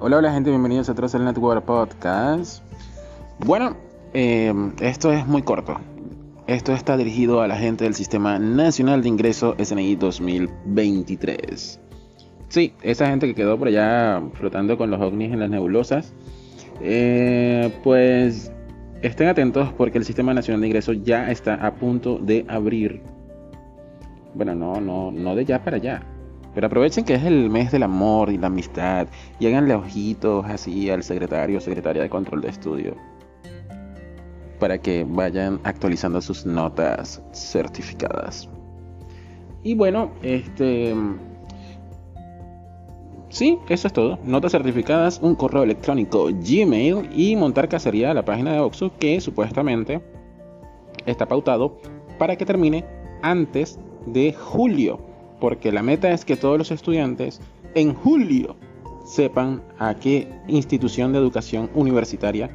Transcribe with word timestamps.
Hola, 0.00 0.18
hola 0.18 0.32
gente, 0.32 0.50
bienvenidos 0.50 0.88
a 0.88 0.94
Trozel 0.94 1.24
Network 1.24 1.64
Podcast. 1.64 2.62
Bueno, 3.40 3.76
eh, 4.14 4.54
esto 4.80 5.12
es 5.12 5.26
muy 5.26 5.42
corto. 5.42 5.76
Esto 6.46 6.72
está 6.72 6.96
dirigido 6.96 7.40
a 7.40 7.48
la 7.48 7.56
gente 7.56 7.82
del 7.82 7.96
Sistema 7.96 8.38
Nacional 8.38 9.02
de 9.02 9.08
Ingreso 9.08 9.56
SNI 9.58 9.96
2023. 9.96 11.80
Sí, 12.48 12.74
esa 12.82 13.08
gente 13.08 13.26
que 13.26 13.34
quedó 13.34 13.58
por 13.58 13.66
allá 13.66 14.22
flotando 14.34 14.78
con 14.78 14.88
los 14.88 15.00
ovnis 15.00 15.32
en 15.32 15.40
las 15.40 15.50
nebulosas. 15.50 16.14
Eh, 16.80 17.72
pues 17.82 18.52
estén 19.02 19.26
atentos 19.26 19.72
porque 19.72 19.98
el 19.98 20.04
Sistema 20.04 20.32
Nacional 20.32 20.60
de 20.60 20.68
Ingreso 20.68 20.92
ya 20.92 21.28
está 21.28 21.54
a 21.54 21.74
punto 21.74 22.20
de 22.20 22.46
abrir. 22.46 23.02
Bueno, 24.32 24.54
no, 24.54 24.80
no, 24.80 25.10
no 25.10 25.34
de 25.34 25.44
ya 25.44 25.64
para 25.64 25.78
allá 25.78 26.02
pero 26.58 26.66
aprovechen 26.66 27.04
que 27.04 27.14
es 27.14 27.22
el 27.22 27.50
mes 27.50 27.70
del 27.70 27.84
amor 27.84 28.32
y 28.32 28.36
la 28.36 28.48
amistad 28.48 29.06
y 29.38 29.46
háganle 29.46 29.74
ojitos 29.74 30.44
así 30.46 30.90
al 30.90 31.04
secretario 31.04 31.58
o 31.58 31.60
secretaria 31.60 32.02
de 32.02 32.10
control 32.10 32.40
de 32.40 32.48
estudio 32.48 32.96
para 34.58 34.76
que 34.78 35.06
vayan 35.08 35.60
actualizando 35.62 36.20
sus 36.20 36.46
notas 36.46 37.22
certificadas. 37.32 38.48
Y 39.62 39.76
bueno, 39.76 40.10
este... 40.22 40.96
Sí, 43.28 43.56
eso 43.68 43.86
es 43.86 43.92
todo. 43.92 44.18
Notas 44.24 44.50
certificadas, 44.50 45.20
un 45.22 45.36
correo 45.36 45.62
electrónico 45.62 46.26
Gmail 46.26 47.08
y 47.14 47.36
montar 47.36 47.68
cacería 47.68 48.10
a 48.10 48.14
la 48.14 48.24
página 48.24 48.54
de 48.54 48.58
Oxo 48.58 48.90
que 48.98 49.20
supuestamente 49.20 50.02
está 51.06 51.24
pautado 51.24 51.78
para 52.18 52.34
que 52.34 52.44
termine 52.44 52.84
antes 53.22 53.78
de 54.06 54.32
julio 54.32 55.07
porque 55.40 55.72
la 55.72 55.82
meta 55.82 56.10
es 56.10 56.24
que 56.24 56.36
todos 56.36 56.58
los 56.58 56.70
estudiantes 56.70 57.40
en 57.74 57.94
julio 57.94 58.56
sepan 59.04 59.62
a 59.78 59.94
qué 59.94 60.28
institución 60.48 61.12
de 61.12 61.18
educación 61.18 61.70
universitaria 61.74 62.50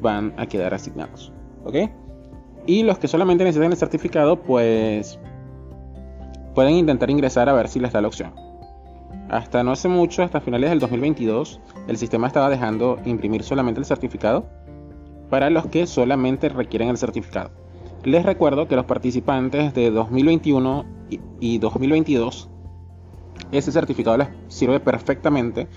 van 0.00 0.34
a 0.36 0.46
quedar 0.46 0.74
asignados. 0.74 1.32
¿Ok? 1.64 1.76
Y 2.66 2.82
los 2.82 2.98
que 2.98 3.08
solamente 3.08 3.44
necesitan 3.44 3.72
el 3.72 3.78
certificado, 3.78 4.42
pues 4.42 5.18
pueden 6.54 6.74
intentar 6.74 7.10
ingresar 7.10 7.48
a 7.48 7.52
ver 7.52 7.68
si 7.68 7.80
les 7.80 7.92
da 7.92 8.00
la 8.00 8.08
opción. 8.08 8.32
Hasta 9.30 9.62
no 9.62 9.72
hace 9.72 9.88
mucho, 9.88 10.22
hasta 10.22 10.40
finales 10.40 10.70
del 10.70 10.80
2022, 10.80 11.60
el 11.86 11.96
sistema 11.96 12.26
estaba 12.26 12.48
dejando 12.48 12.98
imprimir 13.04 13.42
solamente 13.42 13.80
el 13.80 13.86
certificado 13.86 14.46
para 15.30 15.50
los 15.50 15.66
que 15.66 15.86
solamente 15.86 16.48
requieren 16.48 16.88
el 16.88 16.96
certificado. 16.96 17.50
Les 18.04 18.24
recuerdo 18.24 18.68
que 18.68 18.76
los 18.76 18.86
participantes 18.86 19.74
de 19.74 19.90
2021 19.90 20.97
y 21.40 21.58
2022, 21.58 22.48
ese 23.52 23.72
certificado 23.72 24.16
les 24.16 24.28
sirve 24.48 24.80
perfectamente 24.80 25.68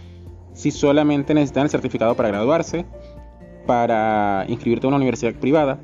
si 0.54 0.72
solamente 0.72 1.34
necesitan 1.34 1.64
el 1.64 1.70
certificado 1.70 2.16
para 2.16 2.30
graduarse, 2.30 2.86
para 3.66 4.46
inscribirte 4.48 4.88
a 4.88 4.90
una 4.90 4.98
universidad 4.98 5.34
privada. 5.36 5.80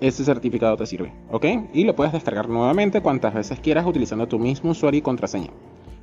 Ese 0.00 0.24
certificado 0.24 0.76
te 0.76 0.86
sirve, 0.86 1.12
¿ok? 1.30 1.46
Y 1.72 1.84
lo 1.84 1.94
puedes 1.94 2.12
descargar 2.12 2.48
nuevamente 2.48 3.00
cuantas 3.02 3.34
veces 3.34 3.60
quieras 3.60 3.86
utilizando 3.86 4.26
tu 4.26 4.38
mismo 4.38 4.72
usuario 4.72 4.98
y 4.98 5.02
contraseña. 5.02 5.50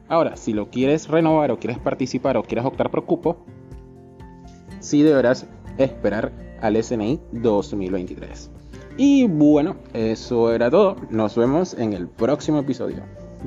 Ahora, 0.08 0.38
si 0.38 0.54
lo 0.54 0.70
quieres 0.70 1.10
renovar 1.10 1.52
o 1.52 1.60
quieres 1.60 1.80
participar 1.80 2.38
o 2.38 2.44
quieres 2.44 2.66
optar 2.66 2.90
por 2.90 3.04
cupo, 3.04 3.38
sí 4.80 5.04
deberás 5.04 5.48
esperar 5.78 6.32
al 6.62 6.82
SNI 6.82 7.20
2023. 7.34 8.59
Y 9.02 9.28
bueno, 9.28 9.78
eso 9.94 10.54
era 10.54 10.70
todo. 10.70 10.98
Nos 11.10 11.38
vemos 11.38 11.74
en 11.74 11.94
el 11.94 12.10
próximo 12.10 12.60
episodio. 12.60 12.98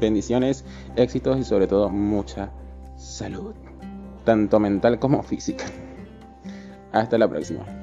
Bendiciones, 0.01 0.65
éxitos 0.97 1.39
y 1.39 1.45
sobre 1.45 1.67
todo 1.67 1.91
mucha 1.91 2.51
salud, 2.97 3.53
tanto 4.25 4.59
mental 4.59 4.99
como 4.99 5.23
física. 5.23 5.67
Hasta 6.93 7.19
la 7.19 7.29
próxima. 7.29 7.82